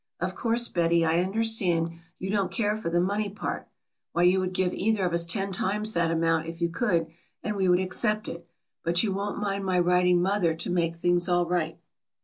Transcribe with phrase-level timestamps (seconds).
[0.19, 3.67] Of course, Betty, I understand you don't care for the money part,
[4.13, 7.05] why you would give either of us ten times that amount if you could
[7.43, 8.49] and we would accept it,
[8.83, 11.77] but you won't mind my writing mother to make things all right."